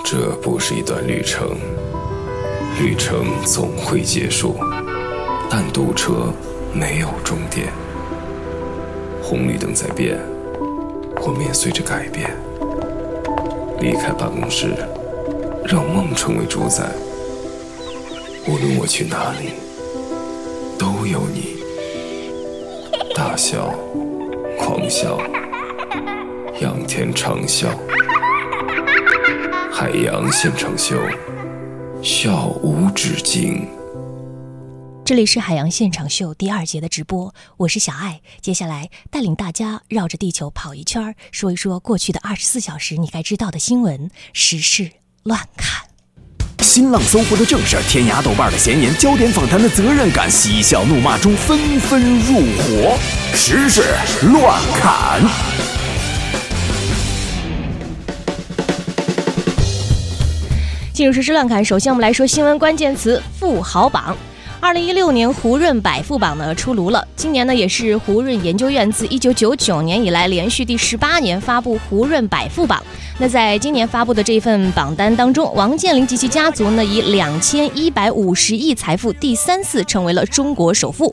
[0.00, 1.50] 这不是一段旅程，
[2.80, 4.56] 旅程总会结束，
[5.50, 6.32] 但堵车
[6.72, 7.68] 没有终点。
[9.22, 10.18] 红绿灯在变，
[11.20, 12.34] 我们也随着改变。
[13.80, 14.74] 离开办公室，
[15.66, 16.90] 让梦成为主宰。
[18.48, 19.50] 无论我去哪里，
[20.78, 21.62] 都有你。
[23.14, 23.74] 大笑，
[24.58, 25.18] 狂笑，
[26.60, 27.66] 仰天长啸。
[29.82, 30.96] 海洋现场秀，
[32.04, 33.66] 笑无止境。
[35.04, 38.20] 这里是海洋现场秀第二节的直播，我是小爱。
[38.40, 44.88] 接下来带领大家绕着地球跑一圈，说一说过去的二十四小时你该知道的新闻时事
[45.24, 45.82] 乱看。
[46.60, 52.96] 新浪、搜狐的正事，天涯、豆瓣的闲言，焦点访谈的责任感，嬉笑怒骂中纷纷入伙，
[53.34, 53.82] 时事
[54.28, 55.20] 乱侃。
[61.02, 64.16] 进入实时乱侃，首先我们来说新闻关键词富豪榜。
[64.60, 72.80] 二零一六年胡润百富榜呢出炉了，今年呢也是胡润研究院自一九九九年以来连续第十八年发布胡润百富榜。
[73.18, 81.12] 那在今年发布的这份榜单当中，王健林及其家族呢以两千一百五十亿财富第三次成为了中国首富。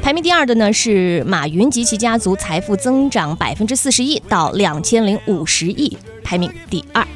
[0.00, 7.06] 排名第二的呢是马云及其家族，财富增长百分之四十一到两千零五十亿，排名第二。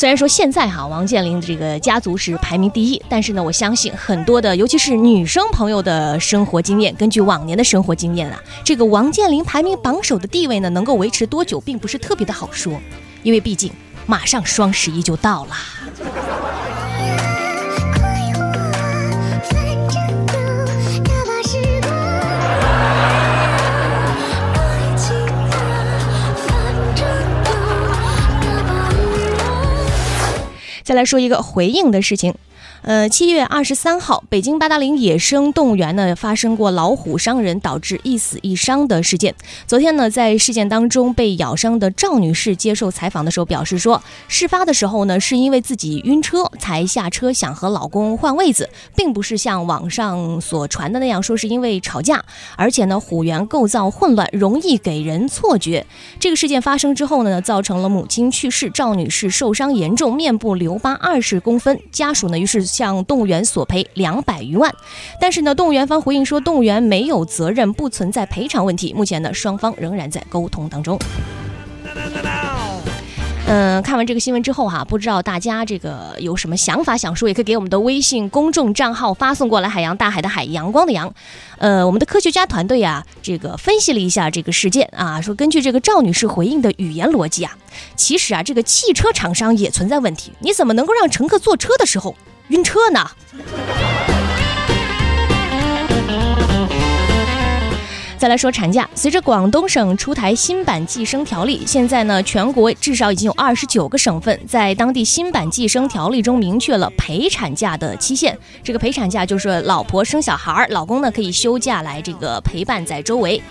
[0.00, 12.80] 虽然说现在哈王健林的这个家族是排名第一，但是呢，我相信很多的，尤其是女生朋友的生活经验，根据往年的生活经验啊，这个王健林排名榜首的地位呢，能够维持多久，并不是特别的好说，
[13.22, 13.70] 因为毕竟
[14.06, 15.54] 马上双十一就到了。
[30.90, 32.34] 再来说一个回应的事情。
[32.82, 39.34] 呃，七月二十三号，北京八达岭野生动物园呢发生过老虎伤人，导致一死一伤的事件。
[39.66, 52.24] 昨天呢，在事件当中被咬伤的赵女士接受采访的时候表示说，事发的时候呢，是因为自己晕车才下车想和老公换位子，并不是像网上所传的那样说是因为吵架。
[52.56, 55.84] 而且呢，虎园构造混乱，容易给人错觉。
[56.18, 62.69] 这个事件发生之后呢，造成了母亲去世，赵女士受伤严重，面部留疤二十公分，家属呢于是。
[62.70, 64.72] 向动物园索赔两百余万，
[65.20, 68.94] 但是呢，动物园方回应说，动物园没有责任，不存在赔偿问题。
[68.94, 70.98] 目前呢，双方仍然在沟通当中。
[73.46, 79.68] 嗯，看完这个新闻之后哈，不知道大家这个有什么想法想说，也可以给我们的微信公众账号发送过来。
[79.68, 81.12] 海洋大海的海，阳光的阳。
[81.58, 87.50] 呃，我们的科学家团队啊，这个分析了一下这个事件啊，说根据这个赵女士回应的语言逻辑啊，
[87.96, 90.30] 其实啊，这个汽车厂商也存在问题。
[90.38, 92.14] 你怎么能够让乘客坐车的时候？
[92.50, 93.08] 晕车呢？
[98.20, 108.36] 再来说产假，随着广东省出台新版计生条例，现在呢，全国至少已经有二十九个省份在当地新版计生条例中明确了陪产假的期限。
[108.62, 113.42] 这个陪产假就是老婆生小孩，老公呢可以休假来这个陪伴在周围。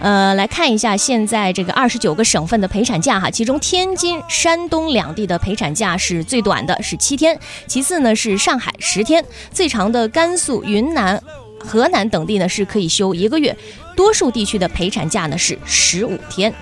[0.00, 7.32] 呃，来看一下现在这个二十九个省份的陪产假哈，其中天津、山东两地的陪产假是最短的，是七天；
[7.68, 11.22] 其次呢是上海十天，最长的甘肃、云南。
[11.58, 13.56] 河南等地呢是可以休一个月，
[13.96, 16.52] 多数地区的陪产假呢是十五天。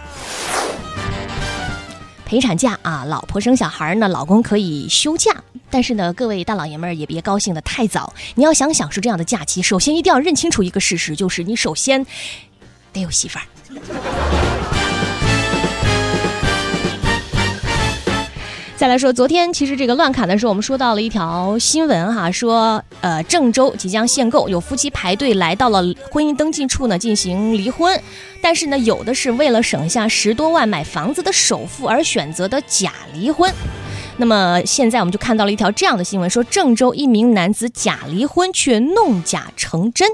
[2.25, 5.31] 陪产假啊，老婆生小孩呢，老公可以休假，
[5.69, 8.15] 但是呢，各位大老爷们儿也别高兴的太早。
[8.35, 12.05] 你要想享受这样的假期，首先一定要认清楚一个事实，就是你首先
[12.93, 13.45] 得有媳妇儿。
[18.77, 25.81] 再来说，昨天其实这个乱砍的时候，我们说到了一条新闻哈，说呃郑州即将限购，有夫妻排队来到了
[26.11, 27.99] 婚姻登记处呢进行离婚，
[28.43, 33.51] 但是呢有的是为了省下十多万买房子的首付而选择的假离婚。
[34.17, 40.09] 那么现在我们就看到了一条这样的新闻，说郑州一名男子假离婚却弄假成真，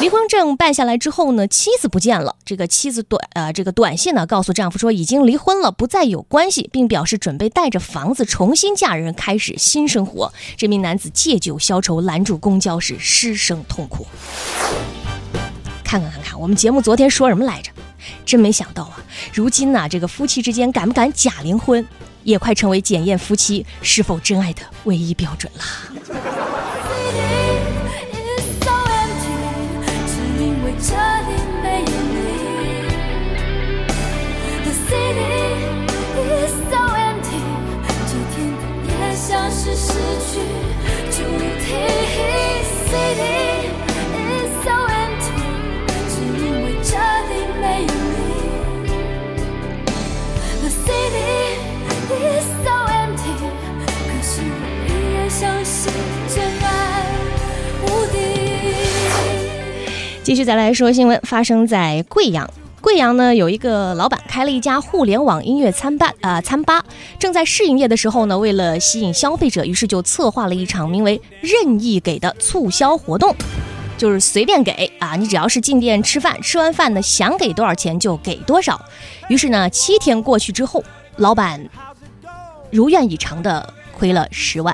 [0.00, 2.34] 离婚证办下来之后呢，妻子不见了。
[2.44, 10.32] 这个妻子短呃这个短信呢告诉丈夫说已经离婚了，不再有关系，并表示准备带着房子重新嫁人，开始新生活。
[10.56, 14.04] 这名男子借酒消愁，拦住公交时失声痛哭。
[15.84, 17.70] 看看看看，我们节目昨天说什么来着？
[18.24, 18.96] 真没想到啊，
[19.32, 21.86] 如今呢这个夫妻之间敢不敢假离婚？
[22.22, 25.62] 也快成为检验夫妻是否真爱的唯一标准了。
[39.52, 40.69] 是失去
[60.30, 62.48] 继续再来说新闻，发生在贵阳。
[62.80, 66.84] 贵阳呢有一个老板开了一家互联网音乐餐吧，呃，餐吧
[67.18, 73.34] 正在试营业的时候呢，为了吸引消费者，于是就策划了一场名为“任意给”的促销活动，
[73.98, 78.80] 就是随便给啊，你只要是进店吃饭，吃完饭呢想给多少钱就给多少。
[79.28, 80.80] 于是呢，七天过去之后，
[81.16, 81.60] 老板
[82.70, 84.72] 如愿以偿的亏了十万。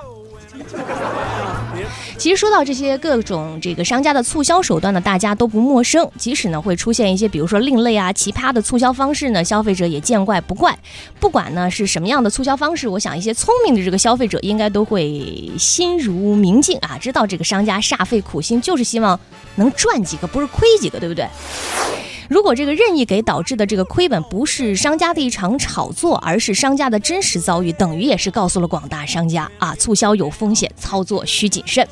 [2.18, 6.10] 其实说到这些各种这个商家的促销手段呢，大家都不陌生。
[6.18, 10.76] 即使呢会出现一些比如说另类啊、奇葩的促销方式呢，消费者也见怪不怪。
[11.20, 19.18] 不管呢是什么样的促销方式，我想一些聪明的这个消费者应该都会心如明镜啊，知道这个商家煞费苦心就是希望
[19.56, 21.28] 能赚几个，不是亏几个，对不对？
[22.28, 31.86] 如果这个任意给导致的这个亏本不是商家的一场炒作，而是商家的真实遭遇，等于也是告诉了广大商家啊，促销有风险，操作需谨慎。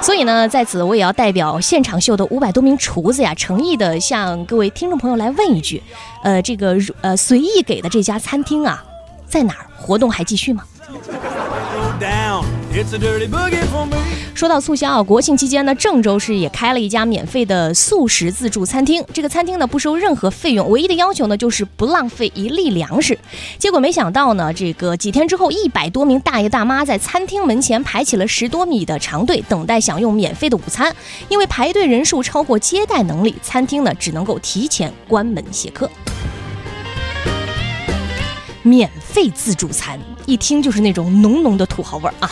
[0.00, 5.82] 所以呢，在此我也要代表现场秀的五百多名厨子呀，诚意的向各位听众朋友来问一句，
[6.22, 8.82] 呃，这个呃随意给的这家餐厅啊，
[9.28, 9.66] 在哪儿？
[9.76, 10.62] 活动还继续吗？
[14.40, 19.04] 说到促销啊，国庆期间呢，郑州市也开了一家免费的素食自助餐厅。
[19.12, 23.18] 这个餐厅呢不收任何费用，唯一的要求呢就是不浪费一粒粮食。
[23.58, 30.90] 结果没想到呢，这个几天之后，一百多名大爷大妈在餐厅门前排起了十多米的长队，等待享用免费的午餐。
[31.28, 35.90] 因为排队人数超过接待能力，餐厅呢只能够提前关门谢客。
[38.62, 42.30] 免费自助餐，一听就是那种浓浓的土豪味儿啊！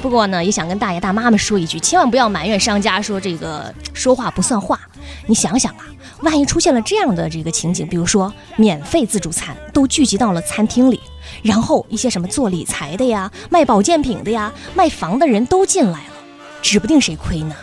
[0.00, 4.78] 不过呢，也想跟大爷大妈们说一句，千万不要埋怨商家说这个说话不算话。
[5.26, 5.84] 你想想啊，
[6.22, 11.00] 万一出现了这样的这个情景，比如说免费自助餐都聚集到了餐厅里，
[11.42, 16.14] 然后一些什么做理财的呀、卖保健品的呀、卖房的人都进来了，
[16.62, 17.54] 指不定谁亏呢。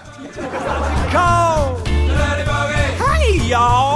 [1.12, 1.78] Call.
[3.00, 3.95] Hey, y'all.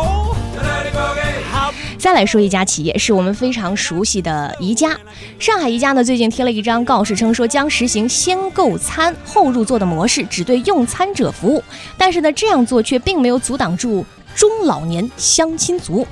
[2.09, 4.97] 再来说一家企业，是我们非常熟悉的宜家。
[5.37, 11.63] 上海宜家呢，最近贴了一张告示，称说将实行先购餐后入座的模式，只对用餐者服务。
[11.99, 14.03] 但是呢，这样做却并没有阻挡住
[14.33, 16.03] 中老年相亲族。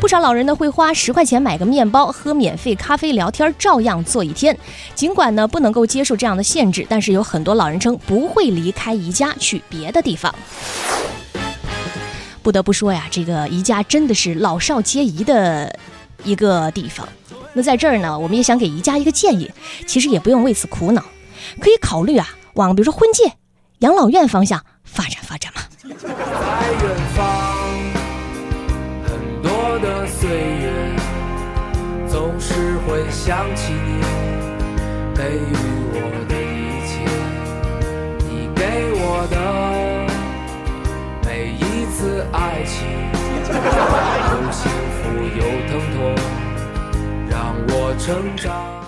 [0.00, 4.56] 不少老人呢会花十块钱买个面包，喝免费咖啡，聊天，照样坐一天。
[4.94, 10.34] 尽管呢不能够接受这样的限制，但是有很多老人称不会离开宜家去别的地方。
[12.42, 15.78] 不得不说呀，这个宜家真的是老少皆宜的
[16.24, 17.08] 一个地方。
[17.54, 19.50] 那在这儿呢，我们也想给宜家一个建议，
[19.86, 21.04] 其实也不用为此苦恼，
[21.60, 23.32] 可以考虑啊，往比如说婚介、
[23.78, 25.62] 养老院方向发展发展嘛。
[25.82, 27.24] 在远方，
[29.04, 30.96] 很多的岁月，
[32.08, 34.00] 总是会想起你，
[35.14, 35.54] 给予
[35.92, 35.96] 我
[36.28, 36.31] 的
[42.62, 42.86] 爱情，
[44.30, 45.02] 有幸福
[45.36, 46.14] 有疼痛，
[47.28, 48.81] 让我成长。